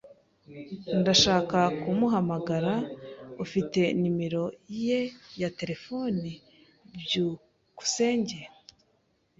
Ndashaka 0.99 1.59
kumuhamagara. 1.81 2.73
Ufite 3.43 3.81
numero 4.01 4.43
ye 4.85 4.99
ya 5.41 5.49
terefone? 5.59 6.29
byukusenge 7.01 8.39